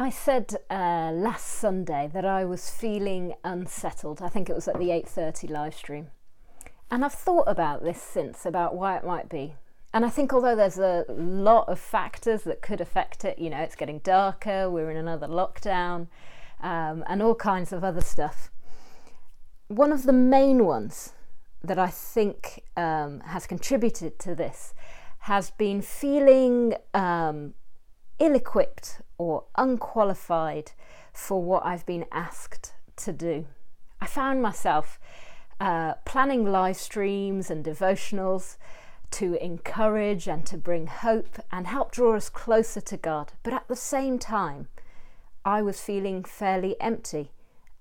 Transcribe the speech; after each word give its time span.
I 0.00 0.10
said 0.10 0.54
uh, 0.70 1.10
last 1.12 1.44
Sunday 1.44 2.08
that 2.14 2.24
I 2.24 2.44
was 2.44 2.70
feeling 2.70 3.34
unsettled. 3.42 4.22
I 4.22 4.28
think 4.28 4.48
it 4.48 4.54
was 4.54 4.68
at 4.68 4.78
the 4.78 4.90
8:30 4.90 5.50
live 5.50 5.74
stream. 5.74 6.12
And 6.88 7.04
I've 7.04 7.12
thought 7.12 7.48
about 7.48 7.82
this 7.82 8.00
since 8.00 8.46
about 8.46 8.76
why 8.76 8.96
it 8.96 9.04
might 9.04 9.28
be. 9.28 9.56
And 9.92 10.04
I 10.04 10.08
think 10.08 10.32
although 10.32 10.54
there's 10.54 10.78
a 10.78 11.04
lot 11.08 11.68
of 11.68 11.80
factors 11.80 12.44
that 12.44 12.62
could 12.62 12.80
affect 12.80 13.24
it, 13.24 13.40
you 13.40 13.50
know, 13.50 13.58
it's 13.58 13.74
getting 13.74 13.98
darker, 13.98 14.70
we're 14.70 14.88
in 14.88 14.96
another 14.96 15.26
lockdown, 15.26 16.06
um, 16.60 17.02
and 17.08 17.20
all 17.20 17.34
kinds 17.34 17.72
of 17.72 17.82
other 17.82 18.00
stuff. 18.00 18.52
One 19.66 19.90
of 19.90 20.04
the 20.04 20.12
main 20.12 20.64
ones 20.64 21.14
that 21.64 21.78
I 21.78 21.88
think 21.88 22.62
um, 22.76 23.18
has 23.26 23.48
contributed 23.48 24.20
to 24.20 24.36
this 24.36 24.74
has 25.22 25.50
been 25.50 25.82
feeling 25.82 26.74
um, 26.94 27.54
ill 28.18 28.34
equipped 28.34 29.00
or 29.16 29.44
unqualified 29.56 30.72
for 31.12 31.42
what 31.42 31.64
I've 31.64 31.86
been 31.86 32.06
asked 32.12 32.72
to 32.96 33.12
do. 33.12 33.46
I 34.00 34.06
found 34.06 34.42
myself 34.42 34.98
uh, 35.60 35.94
planning 36.04 36.44
live 36.44 36.76
streams 36.76 37.50
and 37.50 37.64
devotionals 37.64 38.56
to 39.10 39.42
encourage 39.42 40.28
and 40.28 40.44
to 40.46 40.56
bring 40.56 40.86
hope 40.86 41.38
and 41.50 41.66
help 41.66 41.92
draw 41.92 42.14
us 42.14 42.28
closer 42.28 42.80
to 42.80 42.96
God. 42.96 43.32
But 43.42 43.54
at 43.54 43.68
the 43.68 43.76
same 43.76 44.18
time, 44.18 44.68
I 45.44 45.62
was 45.62 45.80
feeling 45.80 46.24
fairly 46.24 46.78
empty 46.80 47.32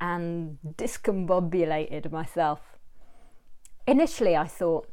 and 0.00 0.58
discombobulated 0.76 2.12
myself. 2.12 2.78
Initially, 3.86 4.36
I 4.36 4.46
thought, 4.46 4.88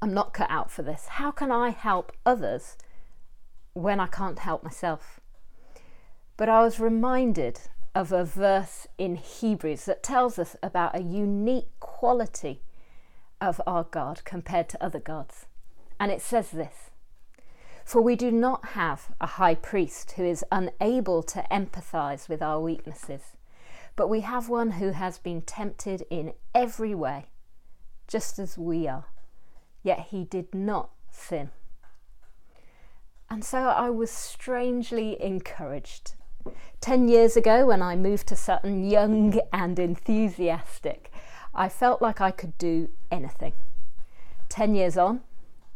I'm 0.00 0.14
not 0.14 0.34
cut 0.34 0.50
out 0.50 0.70
for 0.70 0.82
this. 0.82 1.06
How 1.06 1.30
can 1.30 1.52
I 1.52 1.70
help 1.70 2.12
others 2.24 2.76
when 3.74 4.00
I 4.00 4.06
can't 4.06 4.38
help 4.38 4.64
myself? 4.64 5.20
But 6.36 6.48
I 6.48 6.62
was 6.62 6.80
reminded 6.80 7.60
of 7.94 8.10
a 8.10 8.24
verse 8.24 8.88
in 8.98 9.16
Hebrews 9.16 9.84
that 9.84 10.02
tells 10.02 10.38
us 10.38 10.56
about 10.62 10.96
a 10.96 11.02
unique 11.02 11.68
quality 11.78 12.62
of 13.40 13.60
our 13.66 13.84
God 13.84 14.22
compared 14.24 14.68
to 14.70 14.82
other 14.82 14.98
gods. 14.98 15.46
And 16.00 16.10
it 16.10 16.20
says 16.20 16.50
this 16.50 16.90
For 17.84 18.00
we 18.00 18.16
do 18.16 18.32
not 18.32 18.70
have 18.70 19.12
a 19.20 19.26
high 19.26 19.54
priest 19.54 20.12
who 20.12 20.24
is 20.24 20.44
unable 20.50 21.22
to 21.24 21.44
empathize 21.50 22.28
with 22.28 22.42
our 22.42 22.60
weaknesses, 22.60 23.36
but 23.94 24.08
we 24.08 24.20
have 24.22 24.48
one 24.48 24.72
who 24.72 24.90
has 24.90 25.18
been 25.18 25.42
tempted 25.42 26.04
in 26.10 26.32
every 26.52 26.94
way, 26.94 27.26
just 28.08 28.40
as 28.40 28.58
we 28.58 28.88
are, 28.88 29.06
yet 29.84 30.06
he 30.10 30.24
did 30.24 30.52
not 30.52 30.90
sin. 31.10 31.50
And 33.30 33.44
so 33.44 33.58
I 33.58 33.90
was 33.90 34.10
strangely 34.10 35.20
encouraged. 35.20 36.14
Ten 36.80 37.08
years 37.08 37.36
ago, 37.36 37.66
when 37.66 37.82
I 37.82 37.96
moved 37.96 38.26
to 38.28 38.36
Sutton, 38.36 38.88
young 38.88 39.40
and 39.52 39.78
enthusiastic, 39.78 41.10
I 41.54 41.68
felt 41.68 42.02
like 42.02 42.20
I 42.20 42.30
could 42.30 42.56
do 42.58 42.90
anything. 43.10 43.54
Ten 44.48 44.74
years 44.74 44.96
on, 44.96 45.22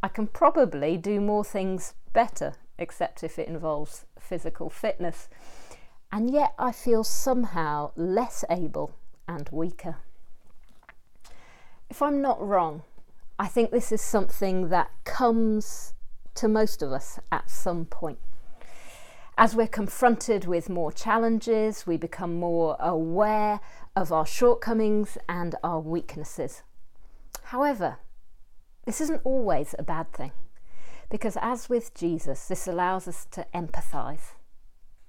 I 0.03 0.09
can 0.09 0.27
probably 0.27 0.97
do 0.97 1.21
more 1.21 1.45
things 1.45 1.95
better, 2.13 2.55
except 2.79 3.25
if 3.25 3.39
it 3.39 3.49
involves 3.49 4.05
physical 4.19 4.71
fitness. 4.71 5.29
And 6.13 6.31
yet 6.31 6.55
I 6.59 6.73
feel 6.73 7.05
somehow 7.05 7.93
less 7.97 8.45
able 8.51 8.95
and 9.27 9.49
weaker. 9.51 9.97
If 11.91 12.03
I'm 12.03 12.21
not 12.21 12.41
wrong, 12.41 12.83
I 13.39 13.47
think 13.47 13.71
this 13.71 13.93
is 13.93 14.03
something 14.03 14.69
that 14.69 14.91
comes 15.05 15.95
to 16.39 16.49
most 16.49 16.83
of 16.83 16.93
us 16.93 17.19
at 17.31 17.51
some 17.51 17.85
point. 17.85 18.19
As 19.37 19.55
we're 19.55 19.69
confronted 19.69 20.47
with 20.47 20.69
more 20.69 20.91
challenges, 20.91 21.87
we 21.87 21.97
become 21.97 22.35
more 22.35 22.77
aware 22.81 23.61
of 23.95 24.13
our 24.13 24.27
shortcomings 24.27 25.19
and 25.29 25.55
our 25.63 25.81
weaknesses. 25.81 26.63
However, 27.45 27.99
this 28.85 29.01
isn't 29.01 29.23
always 29.23 29.75
a 29.79 29.83
bad 29.83 30.13
thing, 30.13 30.33
because 31.11 31.37
as 31.41 31.69
with 31.69 31.95
Jesus, 31.95 32.49
this 32.49 32.67
allows 32.67 33.07
us 33.07 33.27
to 33.33 33.47
empathize 33.55 34.35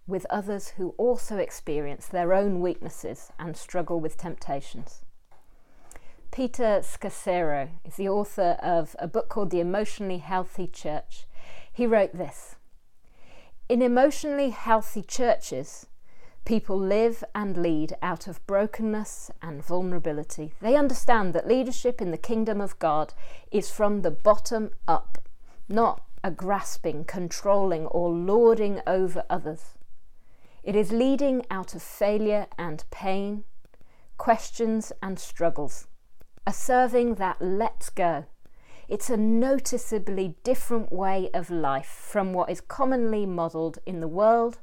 with 0.08 0.26
others 0.30 0.70
who 0.78 0.96
also 0.98 1.38
experience 1.38 2.08
their 2.08 2.34
own 2.34 2.60
weaknesses 2.60 3.32
and 3.38 3.56
struggle 3.56 4.00
with 4.00 4.18
temptations. 4.18 5.06
Peter 6.40 6.80
Scazzero 6.82 7.68
is 7.84 7.98
the 7.98 8.08
author 8.08 8.56
of 8.64 8.96
a 8.98 9.10
book 9.10 9.28
called 9.28 9.50
The 9.50 9.60
Emotionally 9.60 10.20
Healthy 10.20 10.68
Church. 10.68 11.28
He 11.70 11.86
wrote 11.86 12.14
this 12.14 12.56
in 13.68 13.82
emotionally 13.82 14.52
healthy 14.52 15.02
churches, 15.02 15.88
people 16.46 16.80
live 16.80 17.26
and 17.36 17.58
lead 17.58 17.98
out 18.02 18.26
of 18.26 18.48
brokenness 18.48 19.32
and 19.42 19.62
vulnerability. 19.62 20.54
They 20.62 20.78
understand 20.78 21.34
that 21.34 21.46
leadership 21.46 22.00
in 22.00 22.12
the 22.12 22.18
kingdom 22.18 22.62
of 22.62 22.80
God 22.80 23.14
is 23.52 23.70
from 23.70 24.02
the 24.02 24.10
bottom 24.10 24.72
up, 24.88 25.18
not 25.68 26.06
a 26.24 26.32
grasping, 26.32 27.04
controlling, 27.04 27.86
or 27.88 28.12
lording 28.12 28.80
over 28.88 29.26
others. 29.30 29.78
It 30.64 30.78
is 30.78 30.94
leading 30.94 31.46
out 31.52 31.76
of 31.76 31.82
failure 31.84 32.48
and 32.58 32.86
pain, 32.92 33.44
questions 34.18 34.94
and 35.04 35.20
struggles, 35.20 35.88
a 36.46 36.54
serving 36.54 37.16
that 37.16 37.42
lets 37.42 37.90
go 37.90 38.26
it's 38.90 39.12
a 39.12 39.18
noticeably 39.18 40.36
different 40.44 40.92
way 40.92 41.30
of 41.32 41.52
life 41.52 41.86
from 41.86 42.34
what 42.34 42.50
is 42.50 42.60
commonly 42.60 43.24
modelled 43.24 43.78
in 43.86 44.00
the 44.00 44.08
world 44.08 44.58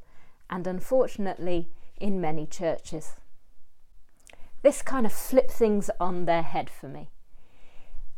and 0.50 0.66
unfortunately 0.66 1.68
in 2.00 2.20
many 2.20 2.44
churches. 2.44 3.12
This 4.62 4.82
kind 4.82 5.06
of 5.06 5.12
flipped 5.12 5.52
things 5.52 5.90
on 6.00 6.24
their 6.24 6.42
head 6.42 6.68
for 6.68 6.88
me. 6.88 7.08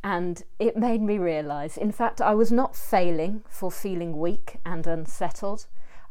And 0.03 0.43
it 0.59 0.79
made 0.79 1.03
me 1.03 1.19
realise, 1.19 1.77
in 1.77 1.93
fact, 1.93 2.23
I 2.23 2.35
was 2.35 2.51
not 2.51 2.75
failing 2.75 3.45
for 3.51 3.71
feeling 3.71 4.17
weak 4.17 4.61
and 4.65 4.87
unsettled. 4.87 5.67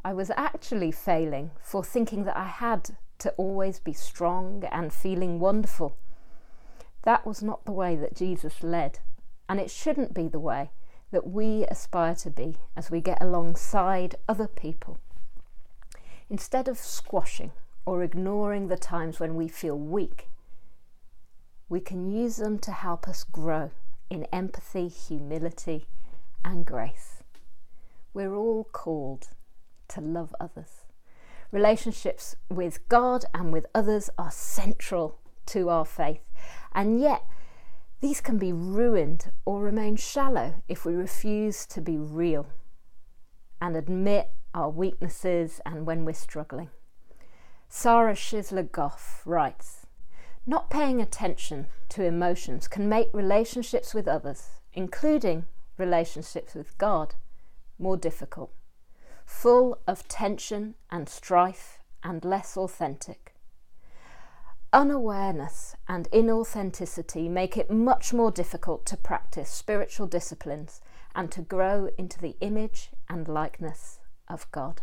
I 0.06 0.14
was 0.14 0.30
actually 0.38 0.92
failing 0.92 1.50
for 1.60 1.84
thinking 1.84 2.24
that 2.26 2.38
I 2.38 2.46
had 2.46 2.92
to 3.18 3.32
always 3.32 3.80
be 3.80 3.94
strong 3.94 4.64
and 4.72 4.94
feeling 4.94 5.40
wonderful. 5.40 5.98
That 7.08 7.26
was 7.26 7.42
not 7.42 7.64
the 7.64 7.72
way 7.72 7.96
that 7.96 8.18
Jesus 8.18 8.62
led. 8.62 9.00
And 9.48 9.62
it 9.62 9.72
shouldn't 9.72 10.14
be 10.14 10.28
the 10.28 10.42
way 10.42 10.72
that 11.12 11.26
we 11.26 11.64
aspire 11.64 12.14
to 12.16 12.30
be 12.30 12.58
as 12.76 12.92
we 12.92 13.00
get 13.00 13.22
alongside 13.22 14.18
other 14.28 14.50
people. 14.50 14.98
Instead 16.30 16.68
of 16.68 16.78
squashing 16.78 17.54
or 17.86 18.04
ignoring 18.04 18.68
the 18.68 18.76
times 18.76 19.22
when 19.22 19.36
we 19.36 19.48
feel 19.48 19.78
weak, 19.78 20.28
we 21.70 21.80
can 21.80 22.12
use 22.12 22.36
them 22.36 22.60
to 22.60 22.74
help 22.74 23.08
us 23.08 23.24
grow 23.24 23.72
in 24.10 24.26
empathy, 24.34 24.90
humility, 24.90 25.88
and 26.44 26.66
grace. 26.66 27.24
We're 28.14 28.36
all 28.36 28.66
called 28.66 29.30
to 29.88 30.02
love 30.02 30.36
others. 30.42 30.84
Relationships 31.54 32.36
with 32.50 32.86
God 32.90 33.24
and 33.34 33.54
with 33.54 33.66
others 33.74 34.10
are 34.18 34.30
central 34.30 35.20
to 35.48 35.70
our 35.70 35.86
faith, 35.86 36.20
and 36.78 37.02
yet 37.02 37.26
these 38.02 38.22
can 38.22 38.38
be 38.38 38.54
ruined 38.54 39.32
or 39.46 39.62
remain 39.62 39.96
shallow 39.96 40.62
if 40.70 40.86
we 40.86 40.94
refuse 40.94 41.66
to 41.66 41.82
be 41.82 41.98
real 41.98 42.46
and 43.60 43.76
admit 43.76 44.30
our 44.54 44.70
weaknesses 44.70 45.60
and 45.66 45.88
when 45.88 46.06
we're 46.06 46.14
struggling. 46.14 46.70
Sarah 47.68 48.14
Shizler 48.14 48.72
Goff 48.72 49.24
writes 49.26 49.88
Not 50.46 50.70
paying 50.70 51.02
attention 51.02 51.66
to 51.90 52.04
emotions 52.04 52.68
can 52.68 52.88
make 52.88 53.10
relationships 53.12 53.96
with 53.96 54.08
others, 54.08 54.60
including 54.74 55.46
relationships 55.80 56.54
with 56.54 56.78
God, 56.78 57.16
more 57.80 57.98
difficult, 57.98 58.52
full 59.26 59.80
of 59.88 60.08
tension 60.08 60.76
and 60.92 61.10
strife 61.10 61.80
and 62.04 62.24
less 62.24 62.56
authentic. 62.56 63.34
Unawareness 64.74 65.78
and 65.88 66.10
inauthenticity 66.12 67.30
make 67.30 67.56
it 67.56 67.72
much 67.72 68.14
more 68.14 68.32
difficult 68.32 68.86
to 68.86 68.98
practice 68.98 69.50
spiritual 69.50 70.08
disciplines 70.08 70.82
and 71.16 71.32
to 71.32 71.42
grow 71.42 71.90
into 71.98 72.20
the 72.20 72.36
image 72.42 72.90
and 73.10 73.30
likeness 73.30 74.00
of 74.28 74.52
God. 74.52 74.82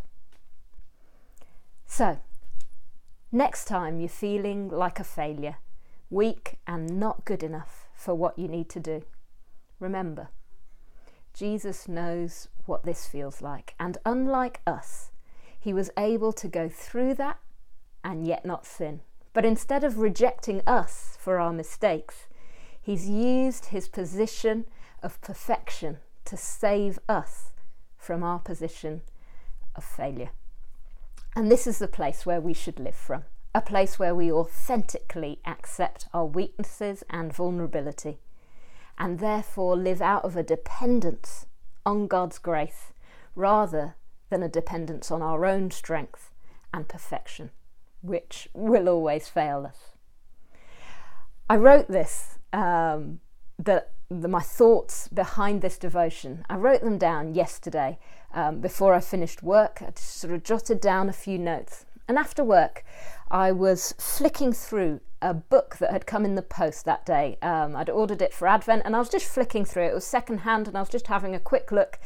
So, 1.87 2.19
next 3.31 3.67
time 3.67 4.01
you're 4.01 4.09
feeling 4.09 4.71
like 4.71 4.99
a 4.99 5.05
failure, 5.05 5.57
weak 6.09 6.59
and 6.67 6.99
not 6.99 7.27
good 7.27 7.43
enough 7.43 7.87
for 7.95 8.15
what 8.15 8.39
you 8.39 8.49
need 8.49 8.71
to 8.71 8.81
do, 8.81 9.03
remember, 9.79 10.29
Jesus 11.35 11.89
knows 11.89 12.49
what 12.65 12.85
this 12.85 13.07
feels 13.07 13.43
like, 13.43 13.75
and 13.79 13.99
unlike 14.07 14.63
us, 14.67 15.11
he 15.61 15.75
was 15.75 15.91
able 15.99 16.33
to 16.33 16.49
go 16.49 16.71
through 16.71 17.15
that 17.15 17.39
and 18.03 18.27
yet 18.27 18.47
not 18.47 18.65
sin. 18.65 19.01
But 19.35 19.45
instead 19.45 19.85
of 19.85 19.99
rejecting 19.99 20.63
us 20.67 21.19
for 21.21 21.39
our 21.39 21.53
mistakes, 21.53 22.27
he's 22.81 23.11
used 23.11 23.67
his 23.67 23.89
position 23.89 24.65
of 25.03 25.21
perfection 25.21 25.99
to 26.25 26.39
save 26.39 26.99
us 27.11 27.51
from 27.99 28.23
our 28.23 28.39
position 28.39 29.03
of 29.77 29.85
failure. 29.85 30.31
And 31.37 31.51
this 31.51 31.67
is 31.67 31.79
the 31.79 31.89
place 31.89 32.25
where 32.25 32.41
we 32.41 32.55
should 32.55 32.81
live 32.81 32.95
from 32.95 33.25
a 33.55 33.61
place 33.61 33.99
where 33.99 34.15
we 34.15 34.33
authentically 34.33 35.39
accept 35.47 36.09
our 36.13 36.27
weaknesses 36.27 37.05
and 37.09 37.33
vulnerability, 37.33 38.19
and 38.99 39.21
therefore 39.21 39.77
live 39.77 40.03
out 40.03 40.25
of 40.25 40.37
a 40.37 40.43
dependence 40.43 41.47
on 41.87 42.09
God's 42.09 42.39
grace 42.39 42.93
rather 43.37 43.95
than 44.29 44.43
a 44.43 44.49
dependence 44.49 45.11
on 45.11 45.23
our 45.23 45.47
own 45.47 45.71
strength 45.71 46.33
and 46.73 46.89
perfection, 46.89 47.51
which 48.05 48.49
will 48.53 48.89
always 48.89 49.29
fail 49.29 49.67
us. 49.67 49.93
I 51.49 51.57
wrote 51.57 51.89
this, 51.89 52.39
um, 52.53 53.21
the, 53.59 53.87
the, 54.11 54.29
my 54.29 54.41
thoughts 54.41 55.09
behind 55.09 55.63
this 55.63 55.79
devotion. 55.79 56.45
I 56.49 56.57
wrote 56.57 56.83
them 56.83 56.99
down 56.99 57.35
yesterday 57.35 57.99
um, 58.33 58.61
before 58.61 58.95
I 58.95 59.01
finished 59.01 59.43
work. 59.43 59.81
I 59.81 59.91
just 59.91 60.17
sort 60.17 60.35
of 60.35 60.43
jotted 60.43 60.81
down 60.81 61.09
a 61.09 61.13
few 61.13 61.39
notes. 61.39 61.87
And 62.07 62.19
after 62.19 62.45
work, 62.45 62.85
I 63.31 63.53
was 63.53 63.95
flicking 63.99 64.53
through 64.53 65.01
a 65.23 65.33
book 65.33 65.77
that 65.79 65.91
had 65.91 66.07
come 66.07 66.27
in 66.27 66.35
the 66.35 66.43
post 66.43 66.85
that 66.85 67.07
day. 67.07 67.39
Um, 67.41 67.75
I'd 67.75 67.89
ordered 67.89 68.21
it 68.21 68.35
for 68.35 68.47
Advent 68.47 68.83
and 68.85 68.95
I 68.95 68.99
was 68.99 69.09
just 69.09 69.27
flicking 69.27 69.65
through 69.65 69.85
it. 69.85 69.93
It 69.93 69.95
was 69.95 70.07
secondhand 70.07 70.69
and 70.69 70.77
I 70.77 70.81
was 70.81 70.91
just 70.91 71.07
having 71.07 71.35
a 71.35 71.41
quick 71.41 71.73
look 71.73 71.99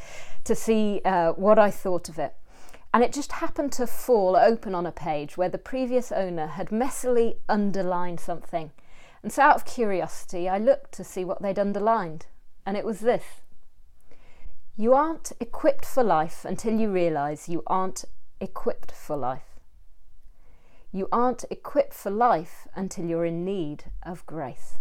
to 0.45 0.55
see 0.55 1.01
uh, 1.03 1.33
what 1.33 1.59
I 1.59 1.69
thought 1.69 2.07
of 2.07 2.17
it. 2.17 2.33
And 2.93 3.03
it 3.03 3.13
just 3.13 3.33
happened 3.33 3.71
to 3.73 3.85
fall 3.85 4.35
open 4.35 4.73
on 4.73 4.85
a 4.85 4.91
page 4.91 5.37
where 5.37 5.49
the 5.49 5.57
previous 5.57 6.11
owner 6.11 6.47
had 6.47 6.69
messily 6.69 7.37
underlined 7.47 8.19
something. 8.19 8.71
And 9.21 9.31
so, 9.31 9.43
out 9.43 9.55
of 9.55 9.65
curiosity, 9.65 10.49
I 10.49 10.57
looked 10.57 10.93
to 10.93 11.03
see 11.03 11.23
what 11.23 11.41
they'd 11.41 11.59
underlined. 11.59 12.25
And 12.65 12.75
it 12.75 12.85
was 12.85 13.01
this 13.01 13.41
You 14.75 14.93
aren't 14.93 15.31
equipped 15.39 15.85
for 15.85 16.03
life 16.03 16.45
until 16.45 16.79
you 16.79 16.91
realise 16.91 17.49
you 17.49 17.63
aren't 17.67 18.05
equipped 18.39 18.91
for 18.91 19.15
life. 19.15 19.59
You 20.91 21.07
aren't 21.11 21.45
equipped 21.51 21.93
for 21.93 22.09
life 22.09 22.67
until 22.75 23.05
you're 23.05 23.25
in 23.25 23.45
need 23.45 23.85
of 24.01 24.25
grace. 24.25 24.77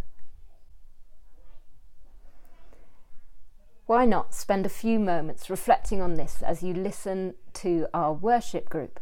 Why 3.88 4.04
not 4.04 4.34
spend 4.34 4.66
a 4.66 4.68
few 4.68 4.98
moments 5.00 5.48
reflecting 5.48 6.02
on 6.02 6.16
this 6.16 6.42
as 6.42 6.62
you 6.62 6.74
listen 6.74 7.36
to 7.54 7.86
our 7.94 8.12
worship 8.12 8.68
group? 8.68 9.00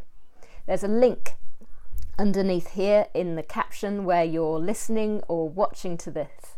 There's 0.65 0.81
a 0.81 0.87
link 0.87 1.33
underneath 2.17 2.69
here 2.69 3.07
in 3.13 3.35
the 3.35 3.43
caption 3.43 4.05
where 4.05 4.23
you're 4.23 4.59
listening 4.59 5.23
or 5.27 5.49
watching 5.49 5.97
to 5.97 6.09
this 6.09 6.55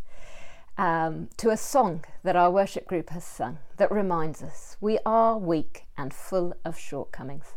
um, 0.78 1.30
to 1.38 1.50
a 1.50 1.58
song 1.58 2.06
that 2.22 2.36
our 2.36 2.52
worship 2.52 2.86
group 2.86 3.10
has 3.10 3.24
sung 3.24 3.58
that 3.78 3.92
reminds 3.92 4.44
us 4.44 4.78
we 4.80 5.00
are 5.08 5.36
weak 5.36 5.86
and 5.98 6.14
full 6.14 6.54
of 6.64 6.78
shortcomings. 6.78 7.56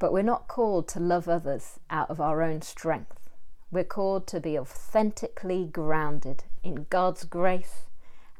But 0.00 0.12
we're 0.12 0.24
not 0.24 0.48
called 0.48 0.88
to 0.88 0.98
love 0.98 1.28
others 1.28 1.78
out 1.90 2.10
of 2.10 2.20
our 2.20 2.42
own 2.42 2.60
strength. 2.62 3.30
We're 3.70 3.84
called 3.84 4.26
to 4.26 4.40
be 4.40 4.58
authentically 4.58 5.64
grounded 5.64 6.42
in 6.64 6.86
God's 6.90 7.22
grace 7.22 7.84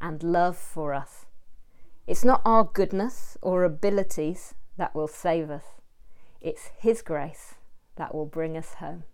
and 0.01 0.25
love 0.25 0.57
for 0.57 0.93
us. 0.93 1.26
It's 2.07 2.25
not 2.25 2.43
our 2.45 2.63
goodness 2.63 3.37
or 3.43 3.65
abilities 3.65 4.55
that 4.77 4.95
will 4.95 5.09
save 5.09 5.51
us, 5.51 5.65
it's 6.41 6.71
His 6.79 7.03
grace 7.03 7.55
that 7.97 8.15
will 8.15 8.27
bring 8.27 8.57
us 8.57 8.75
home. 8.75 9.05